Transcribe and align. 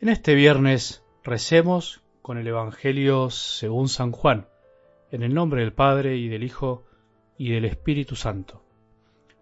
En 0.00 0.08
este 0.08 0.36
viernes 0.36 1.02
recemos 1.24 2.02
con 2.22 2.38
el 2.38 2.46
Evangelio 2.46 3.30
según 3.30 3.88
San 3.88 4.12
Juan, 4.12 4.46
en 5.10 5.24
el 5.24 5.34
nombre 5.34 5.62
del 5.62 5.72
Padre 5.72 6.16
y 6.18 6.28
del 6.28 6.44
Hijo 6.44 6.84
y 7.36 7.50
del 7.50 7.64
Espíritu 7.64 8.14
Santo. 8.14 8.62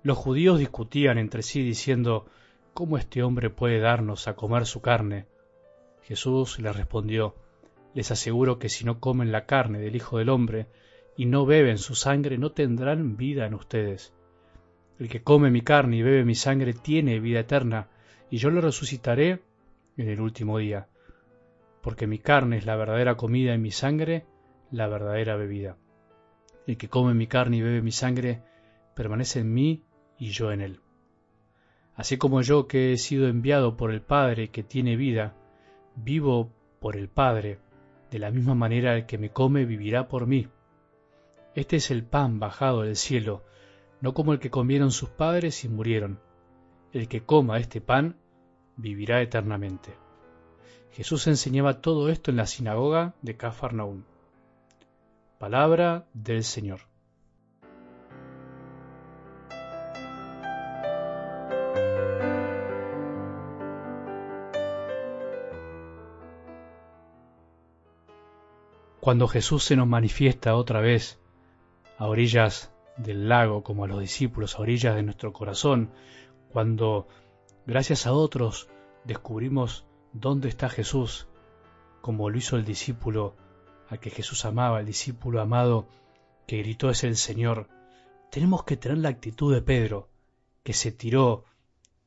Los 0.02 0.16
judíos 0.16 0.58
discutían 0.58 1.18
entre 1.18 1.42
sí 1.42 1.62
diciendo, 1.62 2.24
¿cómo 2.72 2.96
este 2.96 3.22
hombre 3.22 3.50
puede 3.50 3.80
darnos 3.80 4.28
a 4.28 4.34
comer 4.34 4.64
su 4.64 4.80
carne? 4.80 5.26
Jesús 6.04 6.58
les 6.58 6.74
respondió, 6.74 7.34
les 7.92 8.10
aseguro 8.10 8.58
que 8.58 8.70
si 8.70 8.86
no 8.86 8.98
comen 8.98 9.32
la 9.32 9.44
carne 9.44 9.78
del 9.78 9.94
Hijo 9.94 10.16
del 10.16 10.30
Hombre 10.30 10.68
y 11.18 11.26
no 11.26 11.44
beben 11.44 11.76
su 11.76 11.94
sangre, 11.94 12.38
no 12.38 12.52
tendrán 12.52 13.18
vida 13.18 13.44
en 13.44 13.52
ustedes. 13.52 14.14
El 14.98 15.10
que 15.10 15.22
come 15.22 15.50
mi 15.50 15.60
carne 15.60 15.98
y 15.98 16.02
bebe 16.02 16.24
mi 16.24 16.34
sangre 16.34 16.72
tiene 16.72 17.20
vida 17.20 17.40
eterna, 17.40 17.90
y 18.30 18.38
yo 18.38 18.48
le 18.48 18.62
resucitaré 18.62 19.42
en 19.96 20.08
el 20.08 20.20
último 20.20 20.58
día, 20.58 20.88
porque 21.82 22.06
mi 22.06 22.18
carne 22.18 22.58
es 22.58 22.66
la 22.66 22.76
verdadera 22.76 23.16
comida 23.16 23.54
y 23.54 23.58
mi 23.58 23.70
sangre 23.70 24.26
la 24.70 24.88
verdadera 24.88 25.36
bebida. 25.36 25.76
El 26.66 26.76
que 26.76 26.88
come 26.88 27.14
mi 27.14 27.26
carne 27.26 27.58
y 27.58 27.62
bebe 27.62 27.82
mi 27.82 27.92
sangre 27.92 28.42
permanece 28.94 29.40
en 29.40 29.54
mí 29.54 29.84
y 30.18 30.30
yo 30.30 30.52
en 30.52 30.60
él. 30.60 30.80
Así 31.94 32.18
como 32.18 32.42
yo 32.42 32.66
que 32.66 32.92
he 32.92 32.96
sido 32.98 33.28
enviado 33.28 33.76
por 33.76 33.90
el 33.90 34.02
Padre 34.02 34.50
que 34.50 34.62
tiene 34.62 34.96
vida, 34.96 35.34
vivo 35.94 36.50
por 36.80 36.96
el 36.96 37.08
Padre, 37.08 37.58
de 38.10 38.18
la 38.18 38.30
misma 38.30 38.54
manera 38.54 38.96
el 38.96 39.06
que 39.06 39.18
me 39.18 39.30
come 39.30 39.64
vivirá 39.64 40.08
por 40.08 40.26
mí. 40.26 40.48
Este 41.54 41.76
es 41.76 41.90
el 41.90 42.04
pan 42.04 42.38
bajado 42.38 42.82
del 42.82 42.96
cielo, 42.96 43.42
no 44.00 44.12
como 44.12 44.32
el 44.32 44.38
que 44.38 44.50
comieron 44.50 44.90
sus 44.90 45.08
padres 45.08 45.64
y 45.64 45.68
murieron. 45.68 46.20
El 46.92 47.08
que 47.08 47.22
coma 47.22 47.58
este 47.58 47.80
pan 47.80 48.16
vivirá 48.76 49.22
eternamente. 49.22 49.94
Jesús 50.92 51.26
enseñaba 51.26 51.80
todo 51.80 52.08
esto 52.08 52.30
en 52.30 52.38
la 52.38 52.46
sinagoga 52.46 53.14
de 53.22 53.36
Cafarnaún. 53.36 54.06
Palabra 55.38 56.06
del 56.14 56.44
Señor. 56.44 56.80
Cuando 69.00 69.28
Jesús 69.28 69.62
se 69.62 69.76
nos 69.76 69.86
manifiesta 69.86 70.56
otra 70.56 70.80
vez 70.80 71.20
a 71.96 72.06
orillas 72.06 72.72
del 72.96 73.28
lago 73.28 73.62
como 73.62 73.84
a 73.84 73.86
los 73.86 74.00
discípulos, 74.00 74.56
a 74.56 74.62
orillas 74.62 74.96
de 74.96 75.02
nuestro 75.02 75.32
corazón, 75.32 75.92
cuando 76.52 77.06
Gracias 77.66 78.06
a 78.06 78.12
otros 78.12 78.68
descubrimos 79.02 79.84
dónde 80.12 80.48
está 80.48 80.68
Jesús, 80.68 81.26
como 82.00 82.30
lo 82.30 82.38
hizo 82.38 82.56
el 82.56 82.64
discípulo 82.64 83.34
a 83.88 83.96
que 83.96 84.10
Jesús 84.10 84.44
amaba, 84.44 84.78
el 84.78 84.86
discípulo 84.86 85.40
amado 85.40 85.88
que 86.46 86.58
gritó 86.58 86.90
es 86.90 87.02
el 87.02 87.16
Señor. 87.16 87.68
Tenemos 88.30 88.62
que 88.62 88.76
tener 88.76 88.98
la 88.98 89.08
actitud 89.08 89.52
de 89.52 89.62
Pedro, 89.62 90.08
que 90.62 90.74
se 90.74 90.92
tiró 90.92 91.44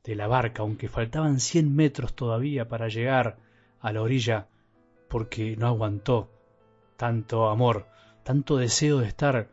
de 0.02 0.14
la 0.14 0.26
barca, 0.28 0.62
aunque 0.62 0.88
faltaban 0.88 1.40
cien 1.40 1.76
metros 1.76 2.14
todavía 2.14 2.66
para 2.66 2.88
llegar 2.88 3.36
a 3.80 3.92
la 3.92 4.00
orilla, 4.00 4.48
porque 5.08 5.56
no 5.58 5.66
aguantó 5.66 6.30
tanto 6.96 7.50
amor, 7.50 7.86
tanto 8.22 8.56
deseo 8.56 9.00
de 9.00 9.08
estar 9.08 9.50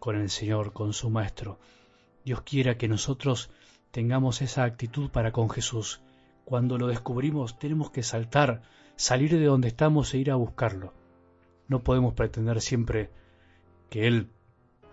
con 0.00 0.16
el 0.16 0.30
Señor, 0.30 0.72
con 0.72 0.92
su 0.92 1.10
Maestro. 1.10 1.60
Dios 2.24 2.42
quiera 2.42 2.76
que 2.76 2.88
nosotros 2.88 3.50
tengamos 3.94 4.42
esa 4.42 4.64
actitud 4.64 5.08
para 5.08 5.30
con 5.30 5.48
Jesús. 5.48 6.00
Cuando 6.44 6.78
lo 6.78 6.88
descubrimos 6.88 7.60
tenemos 7.60 7.92
que 7.92 8.02
saltar, 8.02 8.62
salir 8.96 9.38
de 9.38 9.44
donde 9.44 9.68
estamos 9.68 10.12
e 10.12 10.18
ir 10.18 10.32
a 10.32 10.34
buscarlo. 10.34 10.92
No 11.68 11.84
podemos 11.84 12.12
pretender 12.12 12.60
siempre 12.60 13.12
que 13.90 14.08
Él 14.08 14.30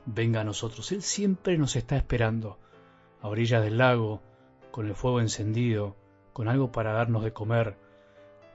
venga 0.06 0.42
a 0.42 0.44
nosotros. 0.44 0.92
Él 0.92 1.02
siempre 1.02 1.58
nos 1.58 1.76
está 1.76 1.98
esperando, 1.98 2.60
a 3.24 3.28
orillas 3.28 3.64
del 3.64 3.80
lago, 3.80 4.22
con 4.70 4.86
el 4.86 4.94
fuego 4.94 5.20
encendido, 5.20 5.96
con 6.32 6.48
algo 6.48 6.72
para 6.72 6.94
darnos 6.94 7.24
de 7.24 7.34
comer, 7.34 7.78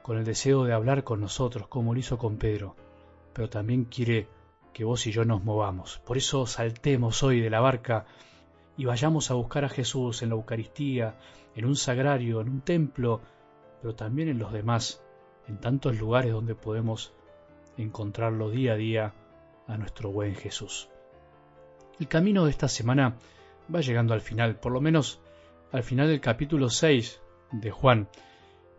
con 0.02 0.16
el 0.16 0.24
deseo 0.24 0.62
de 0.62 0.74
hablar 0.74 1.02
con 1.02 1.20
nosotros, 1.20 1.66
como 1.66 1.92
lo 1.92 1.98
hizo 1.98 2.18
con 2.18 2.36
Pedro. 2.36 2.76
Pero 3.32 3.50
también 3.50 3.84
quiere 3.84 4.28
que 4.72 4.84
vos 4.84 5.08
y 5.08 5.10
yo 5.10 5.24
nos 5.24 5.42
movamos. 5.42 6.00
Por 6.06 6.16
eso 6.16 6.46
saltemos 6.46 7.24
hoy 7.24 7.40
de 7.40 7.50
la 7.50 7.58
barca 7.58 8.06
y 8.76 8.84
vayamos 8.84 9.30
a 9.30 9.34
buscar 9.34 9.64
a 9.64 9.68
Jesús 9.68 10.22
en 10.22 10.30
la 10.30 10.34
Eucaristía, 10.34 11.16
en 11.54 11.64
un 11.64 11.76
sagrario, 11.76 12.40
en 12.40 12.48
un 12.48 12.60
templo, 12.60 13.20
pero 13.80 13.94
también 13.94 14.28
en 14.28 14.38
los 14.38 14.52
demás, 14.52 15.02
en 15.48 15.58
tantos 15.58 15.98
lugares 15.98 16.32
donde 16.32 16.54
podemos 16.54 17.14
encontrarlo 17.76 18.50
día 18.50 18.72
a 18.72 18.76
día 18.76 19.14
a 19.66 19.76
nuestro 19.76 20.10
buen 20.10 20.34
Jesús. 20.34 20.88
El 21.98 22.08
camino 22.08 22.44
de 22.44 22.50
esta 22.50 22.68
semana 22.68 23.16
va 23.74 23.80
llegando 23.80 24.14
al 24.14 24.20
final, 24.20 24.56
por 24.56 24.72
lo 24.72 24.80
menos 24.80 25.20
al 25.72 25.82
final 25.82 26.08
del 26.08 26.20
capítulo 26.20 26.68
6 26.68 27.20
de 27.52 27.70
Juan, 27.70 28.08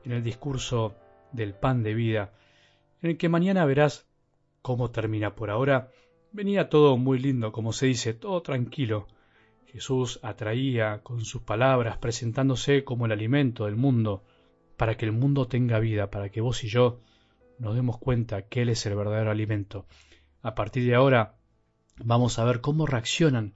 en 0.03 0.11
el 0.11 0.23
discurso 0.23 0.95
del 1.31 1.53
pan 1.53 1.83
de 1.83 1.93
vida, 1.93 2.33
en 3.01 3.11
el 3.11 3.17
que 3.17 3.29
mañana 3.29 3.65
verás 3.65 4.07
cómo 4.61 4.91
termina. 4.91 5.35
Por 5.35 5.49
ahora 5.49 5.91
venía 6.31 6.69
todo 6.69 6.97
muy 6.97 7.19
lindo, 7.19 7.51
como 7.51 7.73
se 7.73 7.87
dice, 7.87 8.13
todo 8.13 8.41
tranquilo, 8.41 9.07
Jesús 9.77 10.19
atraía 10.23 11.03
con 11.03 11.23
sus 11.23 11.43
palabras, 11.43 11.99
presentándose 11.99 12.83
como 12.83 13.05
el 13.05 13.11
alimento 13.11 13.65
del 13.65 13.75
mundo, 13.75 14.23
para 14.75 14.97
que 14.97 15.05
el 15.05 15.11
mundo 15.11 15.47
tenga 15.47 15.77
vida, 15.77 16.09
para 16.09 16.29
que 16.29 16.41
vos 16.41 16.63
y 16.63 16.67
yo 16.67 16.99
nos 17.59 17.75
demos 17.75 17.99
cuenta 17.99 18.41
que 18.41 18.63
Él 18.63 18.69
es 18.69 18.83
el 18.87 18.95
verdadero 18.95 19.29
alimento. 19.29 19.85
A 20.41 20.55
partir 20.55 20.83
de 20.83 20.95
ahora 20.95 21.35
vamos 22.03 22.39
a 22.39 22.43
ver 22.43 22.59
cómo 22.59 22.87
reaccionan 22.87 23.53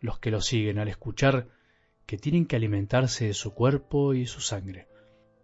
los 0.00 0.20
que 0.20 0.30
lo 0.30 0.40
siguen 0.40 0.78
al 0.78 0.86
escuchar 0.86 1.48
que 2.06 2.18
tienen 2.18 2.46
que 2.46 2.54
alimentarse 2.54 3.26
de 3.26 3.34
su 3.34 3.52
cuerpo 3.52 4.14
y 4.14 4.26
su 4.26 4.40
sangre. 4.40 4.86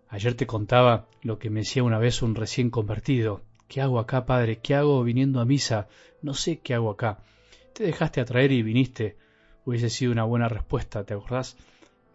Ayer 0.06 0.34
te 0.34 0.46
contaba 0.46 1.08
lo 1.22 1.40
que 1.40 1.50
me 1.50 1.60
decía 1.60 1.82
una 1.82 1.98
vez 1.98 2.22
un 2.22 2.36
recién 2.36 2.70
convertido. 2.70 3.42
¿Qué 3.66 3.80
hago 3.80 3.98
acá, 3.98 4.26
padre? 4.26 4.60
¿Qué 4.60 4.76
hago 4.76 5.02
viniendo 5.02 5.40
a 5.40 5.44
misa? 5.44 5.88
No 6.22 6.34
sé 6.34 6.60
qué 6.60 6.74
hago 6.74 6.90
acá. 6.90 7.18
Te 7.72 7.82
dejaste 7.82 8.20
atraer 8.20 8.52
y 8.52 8.62
viniste 8.62 9.16
hubiese 9.70 9.88
sido 9.88 10.10
una 10.12 10.24
buena 10.24 10.48
respuesta, 10.48 11.04
¿te 11.04 11.14
acordás? 11.14 11.56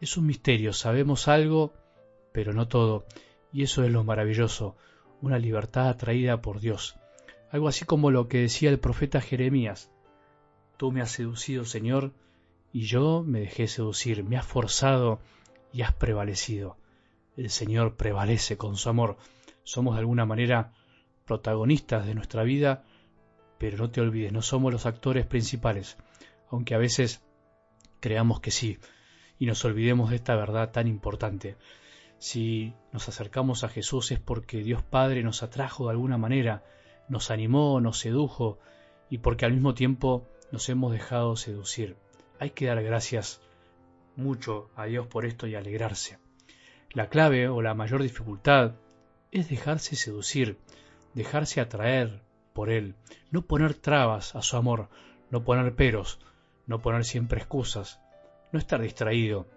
Es 0.01 0.17
un 0.17 0.25
misterio, 0.25 0.73
sabemos 0.73 1.29
algo, 1.29 1.73
pero 2.33 2.51
no 2.53 2.67
todo, 2.67 3.05
y 3.53 3.63
eso 3.63 3.83
es 3.83 3.91
lo 3.91 4.03
maravilloso, 4.03 4.75
una 5.21 5.39
libertad 5.39 5.87
atraída 5.87 6.41
por 6.41 6.59
Dios. 6.59 6.97
Algo 7.49 7.69
así 7.69 7.85
como 7.85 8.11
lo 8.11 8.27
que 8.27 8.41
decía 8.41 8.69
el 8.69 8.79
profeta 8.79 9.21
Jeremías. 9.21 9.89
Tú 10.75 10.91
me 10.91 11.01
has 11.01 11.11
seducido, 11.11 11.63
Señor, 11.63 12.11
y 12.73 12.81
yo 12.81 13.23
me 13.25 13.39
dejé 13.39 13.69
seducir, 13.69 14.25
me 14.25 14.35
has 14.35 14.45
forzado 14.45 15.19
y 15.71 15.83
has 15.83 15.93
prevalecido. 15.93 16.75
El 17.37 17.49
Señor 17.49 17.95
prevalece 17.95 18.57
con 18.57 18.75
su 18.75 18.89
amor. 18.89 19.15
Somos 19.63 19.95
de 19.95 20.01
alguna 20.01 20.25
manera 20.25 20.73
protagonistas 21.25 22.05
de 22.05 22.15
nuestra 22.15 22.43
vida, 22.43 22.83
pero 23.57 23.77
no 23.77 23.89
te 23.89 24.01
olvides, 24.01 24.33
no 24.33 24.41
somos 24.41 24.73
los 24.73 24.85
actores 24.85 25.25
principales, 25.25 25.97
aunque 26.49 26.75
a 26.75 26.79
veces 26.79 27.24
creamos 28.05 28.39
que 28.39 28.51
sí 28.51 28.77
y 29.39 29.47
nos 29.47 29.65
olvidemos 29.65 30.11
de 30.11 30.17
esta 30.17 30.35
verdad 30.35 30.71
tan 30.71 30.87
importante. 30.87 31.55
Si 32.19 32.71
nos 32.93 33.09
acercamos 33.09 33.63
a 33.63 33.67
Jesús 33.67 34.11
es 34.11 34.19
porque 34.19 34.61
Dios 34.61 34.83
Padre 34.83 35.23
nos 35.23 35.41
atrajo 35.41 35.85
de 35.85 35.93
alguna 35.93 36.19
manera, 36.19 36.63
nos 37.09 37.31
animó, 37.31 37.81
nos 37.81 37.97
sedujo 37.97 38.59
y 39.09 39.17
porque 39.17 39.45
al 39.45 39.53
mismo 39.53 39.73
tiempo 39.73 40.29
nos 40.51 40.69
hemos 40.69 40.91
dejado 40.91 41.35
seducir. 41.35 41.97
Hay 42.37 42.51
que 42.51 42.67
dar 42.67 42.83
gracias 42.83 43.41
mucho 44.15 44.69
a 44.75 44.85
Dios 44.85 45.07
por 45.07 45.25
esto 45.25 45.47
y 45.47 45.55
alegrarse. 45.55 46.19
La 46.91 47.09
clave 47.09 47.49
o 47.49 47.63
la 47.63 47.73
mayor 47.73 48.03
dificultad 48.03 48.75
es 49.31 49.49
dejarse 49.49 49.95
seducir, 49.95 50.59
dejarse 51.15 51.59
atraer 51.59 52.21
por 52.53 52.69
Él, 52.69 52.93
no 53.31 53.47
poner 53.47 53.73
trabas 53.73 54.35
a 54.35 54.43
su 54.43 54.57
amor, 54.57 54.89
no 55.31 55.43
poner 55.43 55.73
peros, 55.73 56.19
no 56.67 56.81
poner 56.81 57.05
siempre 57.05 57.39
excusas, 57.39 57.99
no 58.51 58.59
estar 58.59 58.81
distraído, 58.81 59.47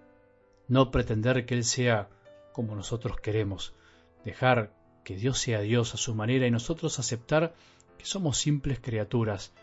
no 0.69 0.91
pretender 0.91 1.47
que 1.47 1.55
Él 1.55 1.65
sea 1.65 2.09
como 2.53 2.75
nosotros 2.75 3.21
queremos, 3.21 3.75
dejar 4.25 4.73
que 5.05 5.17
Dios 5.17 5.39
sea 5.39 5.61
Dios 5.61 5.95
a 5.95 5.97
su 5.97 6.15
manera 6.15 6.47
y 6.47 6.51
nosotros 6.51 6.99
aceptar 6.99 7.55
que 7.97 8.05
somos 8.05 8.39
simples 8.39 8.81
criaturas, 8.81 9.55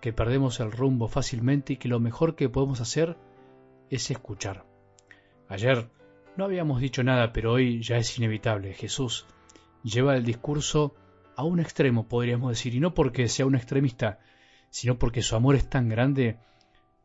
que 0.00 0.12
perdemos 0.12 0.60
el 0.60 0.70
rumbo 0.70 1.08
fácilmente 1.08 1.72
y 1.72 1.76
que 1.76 1.88
lo 1.88 2.00
mejor 2.00 2.36
que 2.36 2.48
podemos 2.48 2.80
hacer 2.80 3.16
es 3.90 4.10
escuchar. 4.10 4.64
Ayer 5.48 5.88
no 6.36 6.44
habíamos 6.44 6.80
dicho 6.80 7.02
nada, 7.02 7.32
pero 7.32 7.52
hoy 7.52 7.82
ya 7.82 7.96
es 7.96 8.18
inevitable. 8.18 8.74
Jesús 8.74 9.26
lleva 9.82 10.16
el 10.16 10.24
discurso 10.24 10.94
a 11.36 11.44
un 11.44 11.60
extremo, 11.60 12.08
podríamos 12.08 12.50
decir, 12.50 12.74
y 12.74 12.80
no 12.80 12.94
porque 12.94 13.28
sea 13.28 13.46
un 13.46 13.54
extremista, 13.54 14.20
sino 14.70 14.98
porque 14.98 15.22
su 15.22 15.36
amor 15.36 15.54
es 15.54 15.68
tan 15.68 15.88
grande 15.88 16.38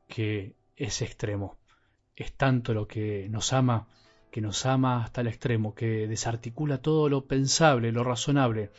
que 0.10 0.56
es 0.76 1.02
extremo. 1.02 1.58
Es 2.18 2.34
tanto 2.34 2.74
lo 2.74 2.86
que 2.86 3.30
nos 3.30 3.54
ama 3.54 3.88
que 4.32 4.42
nos 4.42 4.66
ama 4.66 5.04
hasta 5.04 5.22
el 5.22 5.28
extremo, 5.28 5.74
que 5.74 6.08
desarticula 6.08 6.82
todo 6.82 7.10
lo 7.10 7.26
pensable, 7.26 7.92
lo 7.92 8.04
razonable. 8.04 8.72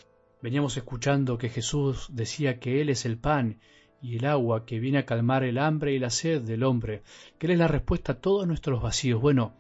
Veníamos 0.43 0.77
escuchando 0.77 1.39
que 1.39 1.49
Jesús 1.49 2.09
decía 2.13 2.61
que 2.61 2.81
Él 2.81 2.89
es 2.89 3.05
el 3.05 3.19
pan 3.19 3.59
y 4.01 4.17
el 4.17 4.27
agua 4.27 4.65
que 4.65 4.79
viene 4.79 4.99
a 4.99 5.07
calmar 5.07 5.45
el 5.45 5.59
hambre 5.59 5.93
y 5.93 5.99
la 5.99 6.11
sed 6.11 6.43
del 6.43 6.63
hombre, 6.63 7.03
que 7.39 7.47
Él 7.47 7.53
es 7.53 7.59
la 7.59 7.69
respuesta 7.69 8.13
a 8.13 8.21
todos 8.21 8.47
nuestros 8.47 8.81
vacíos. 8.81 9.21
Bueno, 9.21 9.55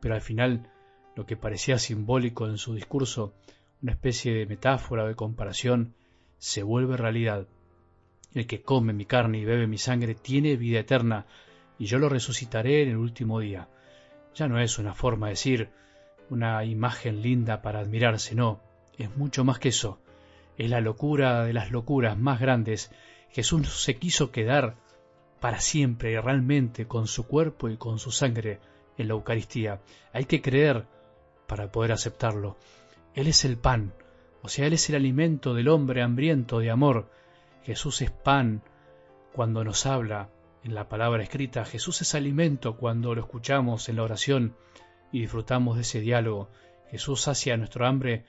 pero 0.00 0.14
al 0.14 0.20
final 0.20 0.70
lo 1.14 1.26
que 1.26 1.36
parecía 1.36 1.78
simbólico 1.78 2.46
en 2.46 2.58
su 2.58 2.74
discurso, 2.74 3.34
una 3.82 3.92
especie 3.92 4.34
de 4.34 4.46
metáfora 4.46 5.04
o 5.04 5.08
de 5.08 5.14
comparación, 5.14 5.94
se 6.38 6.62
vuelve 6.62 6.96
realidad. 6.96 7.46
El 8.36 8.46
que 8.46 8.60
come 8.60 8.92
mi 8.92 9.06
carne 9.06 9.38
y 9.38 9.46
bebe 9.46 9.66
mi 9.66 9.78
sangre 9.78 10.14
tiene 10.14 10.56
vida 10.56 10.80
eterna, 10.80 11.24
y 11.78 11.86
yo 11.86 11.98
lo 11.98 12.10
resucitaré 12.10 12.82
en 12.82 12.90
el 12.90 12.98
último 12.98 13.40
día. 13.40 13.70
Ya 14.34 14.46
no 14.46 14.60
es 14.60 14.78
una 14.78 14.92
forma 14.92 15.28
de 15.28 15.32
decir, 15.32 15.70
una 16.28 16.62
imagen 16.66 17.22
linda 17.22 17.62
para 17.62 17.80
admirarse, 17.80 18.34
no, 18.34 18.60
es 18.98 19.16
mucho 19.16 19.42
más 19.42 19.58
que 19.58 19.70
eso. 19.70 19.98
Es 20.58 20.68
la 20.68 20.82
locura 20.82 21.44
de 21.44 21.54
las 21.54 21.70
locuras 21.70 22.18
más 22.18 22.38
grandes. 22.38 22.90
Jesús 23.30 23.82
se 23.82 23.96
quiso 23.96 24.30
quedar 24.30 24.76
para 25.40 25.60
siempre 25.60 26.12
y 26.12 26.18
realmente 26.18 26.86
con 26.86 27.06
su 27.06 27.26
cuerpo 27.26 27.70
y 27.70 27.78
con 27.78 27.98
su 27.98 28.10
sangre 28.10 28.60
en 28.98 29.08
la 29.08 29.14
Eucaristía. 29.14 29.80
Hay 30.12 30.26
que 30.26 30.42
creer 30.42 30.84
para 31.46 31.72
poder 31.72 31.92
aceptarlo. 31.92 32.58
Él 33.14 33.28
es 33.28 33.46
el 33.46 33.56
pan, 33.56 33.94
o 34.42 34.50
sea, 34.50 34.66
Él 34.66 34.74
es 34.74 34.90
el 34.90 34.96
alimento 34.96 35.54
del 35.54 35.68
hombre 35.68 36.02
hambriento 36.02 36.58
de 36.58 36.70
amor. 36.70 37.08
Jesús 37.66 38.00
es 38.00 38.12
pan 38.12 38.62
cuando 39.32 39.64
nos 39.64 39.86
habla 39.86 40.30
en 40.62 40.76
la 40.76 40.88
palabra 40.88 41.24
escrita. 41.24 41.64
Jesús 41.64 42.00
es 42.00 42.14
alimento 42.14 42.76
cuando 42.76 43.12
lo 43.12 43.22
escuchamos 43.22 43.88
en 43.88 43.96
la 43.96 44.04
oración 44.04 44.56
y 45.10 45.22
disfrutamos 45.22 45.74
de 45.74 45.82
ese 45.82 45.98
diálogo. 45.98 46.48
Jesús 46.92 47.22
sacia 47.22 47.56
nuestro 47.56 47.84
hambre 47.84 48.24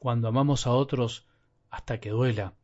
cuando 0.00 0.26
amamos 0.26 0.66
a 0.66 0.72
otros 0.72 1.28
hasta 1.70 2.00
que 2.00 2.10
duela. 2.10 2.54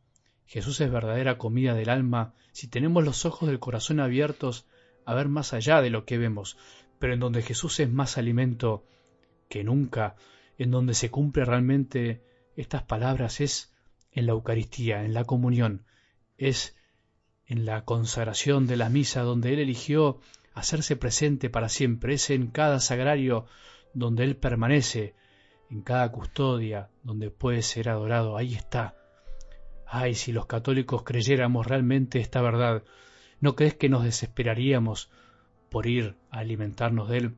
Jesús 0.47 0.81
es 0.81 0.91
verdadera 0.91 1.39
comida 1.39 1.75
del 1.75 1.91
alma 1.91 2.35
si 2.51 2.67
tenemos 2.67 3.05
los 3.05 3.25
ojos 3.25 3.49
del 3.49 3.61
corazón 3.61 4.01
abiertos 4.01 4.67
a 5.05 5.15
ver 5.15 5.29
más 5.29 5.53
allá 5.53 5.81
de 5.81 5.91
lo 5.91 6.07
que 6.07 6.19
vemos, 6.19 6.59
pero 6.99 7.15
en 7.15 7.21
donde 7.21 7.43
Jesús 7.43 7.79
es 7.79 7.89
más 7.89 8.19
alimento 8.19 8.85
que 9.49 9.63
nunca, 9.63 10.17
en 10.59 10.73
donde 10.73 10.95
se 10.95 11.09
cumple 11.09 11.45
realmente 11.45 12.25
estas 12.57 12.83
palabras 12.83 13.41
es 13.41 13.73
en 14.11 14.27
la 14.27 14.33
Eucaristía, 14.33 15.05
en 15.05 15.15
la 15.15 15.23
comunión, 15.23 15.87
es 16.39 16.77
en 17.47 17.65
la 17.65 17.85
consagración 17.85 18.67
de 18.67 18.77
la 18.77 18.89
misa 18.89 19.23
donde 19.23 19.53
Él 19.53 19.61
eligió 19.61 20.21
hacerse 20.55 20.97
presente 20.97 21.51
para 21.51 21.69
siempre, 21.69 22.15
es 22.15 22.31
en 22.31 22.49
cada 22.49 22.81
sagrario 22.81 23.47
donde 23.95 24.25
Él 24.25 24.37
permanece, 24.37 25.15
en 25.71 25.83
cada 25.83 26.11
custodia 26.11 26.91
donde 27.03 27.31
puede 27.31 27.63
ser 27.63 27.89
adorado, 27.89 28.37
ahí 28.37 28.55
está. 28.55 28.97
Ay, 29.87 30.15
si 30.15 30.33
los 30.33 30.47
católicos 30.47 31.03
creyéramos 31.05 31.67
realmente 31.67 32.21
esta 32.21 32.41
verdad, 32.43 32.83
¿no 33.41 33.55
crees 33.55 33.75
que 33.75 33.89
nos 33.89 34.03
desesperaríamos 34.03 35.11
por 35.71 35.87
ir 35.87 36.17
a 36.31 36.39
alimentarnos 36.39 37.09
de 37.09 37.19
Él? 37.19 37.37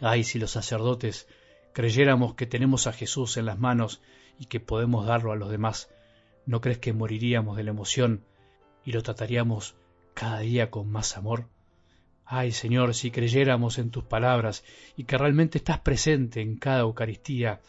Ay, 0.00 0.24
si 0.24 0.38
los 0.38 0.52
sacerdotes 0.52 1.28
creyéramos 1.72 2.34
que 2.34 2.46
tenemos 2.46 2.86
a 2.86 2.92
Jesús 2.92 3.36
en 3.36 3.46
las 3.46 3.58
manos 3.58 4.00
y 4.38 4.46
que 4.46 4.60
podemos 4.60 5.06
darlo 5.06 5.32
a 5.32 5.36
los 5.36 5.50
demás, 5.50 5.90
¿no 6.46 6.60
crees 6.60 6.78
que 6.78 6.92
moriríamos 6.92 7.56
de 7.56 7.64
la 7.64 7.70
emoción 7.70 8.24
y 8.84 8.92
lo 8.92 9.02
trataríamos 9.02 9.76
cada 10.14 10.40
día 10.40 10.70
con 10.70 10.90
más 10.90 11.16
amor? 11.16 11.48
Ay, 12.24 12.52
Señor, 12.52 12.94
si 12.94 13.10
creyéramos 13.10 13.78
en 13.78 13.90
tus 13.90 14.04
palabras 14.04 14.64
y 14.96 15.04
que 15.04 15.18
realmente 15.18 15.58
estás 15.58 15.80
presente 15.80 16.40
en 16.40 16.56
cada 16.56 16.80
Eucaristía, 16.80 17.60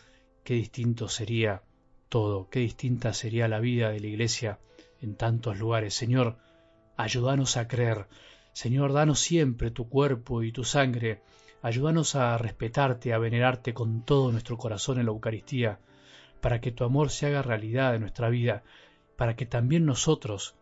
qué 0.43 0.53
distinto 0.53 1.09
sería 1.09 1.63
todo, 2.09 2.49
qué 2.49 2.59
distinta 2.59 3.13
sería 3.13 3.47
la 3.47 3.59
vida 3.59 3.89
de 3.89 3.99
la 3.99 4.07
Iglesia 4.07 4.59
en 5.01 5.15
tantos 5.15 5.59
lugares. 5.59 5.93
Señor, 5.93 6.37
ayúdanos 6.95 7.57
a 7.57 7.67
creer. 7.67 8.07
Señor, 8.53 8.93
danos 8.93 9.19
siempre 9.19 9.69
tu 9.69 9.89
cuerpo 9.89 10.41
y 10.41 10.51
tu 10.51 10.63
sangre 10.63 11.21
Ayúdanos 11.61 12.15
a 12.15 12.37
respetarte, 12.37 13.13
a 13.13 13.17
venerarte 13.17 13.73
con 13.73 14.03
todo 14.03 14.31
nuestro 14.31 14.57
corazón 14.57 14.99
en 14.99 15.05
la 15.05 15.11
Eucaristía, 15.11 15.79
para 16.41 16.61
que 16.61 16.71
tu 16.71 16.83
amor 16.83 17.09
se 17.09 17.27
haga 17.27 17.41
realidad 17.41 17.95
en 17.95 18.01
nuestra 18.01 18.29
vida, 18.29 18.63
para 19.15 19.35
que 19.35 19.45
también 19.45 19.85
nosotros, 19.85 20.55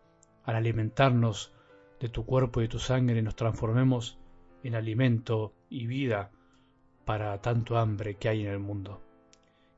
al 0.43 0.55
alimentarnos 0.55 1.53
de 1.99 2.09
tu 2.09 2.25
cuerpo 2.25 2.59
y 2.59 2.63
de 2.63 2.69
tu 2.69 2.79
sangre, 2.79 3.21
nos 3.21 3.35
transformemos 3.35 4.17
en 4.63 4.75
alimento 4.75 5.53
y 5.69 5.87
vida 5.87 6.31
para 7.05 7.39
tanto 7.41 7.77
hambre 7.77 8.15
que 8.15 8.29
hay 8.29 8.41
en 8.41 8.51
el 8.51 8.59
mundo. 8.59 9.01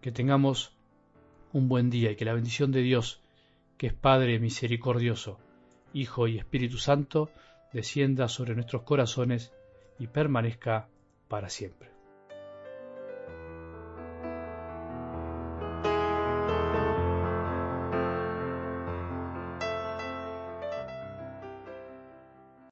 Que 0.02 0.12
tengamos 0.12 0.78
un 1.54 1.68
buen 1.68 1.90
día 1.90 2.12
y 2.12 2.16
que 2.16 2.26
la 2.26 2.34
bendición 2.34 2.72
de 2.72 2.82
Dios, 2.82 3.22
que 3.78 3.88
es 3.88 3.94
Padre 3.94 4.40
misericordioso, 4.40 5.40
Hijo 5.94 6.28
y 6.28 6.38
Espíritu 6.38 6.78
Santo, 6.78 7.30
descienda 7.74 8.28
sobre 8.28 8.56
nuestros 8.56 8.84
corazones 8.84 9.54
y 10.00 10.08
permanezca 10.08 10.88
para 11.28 11.50
siempre. 11.50 11.97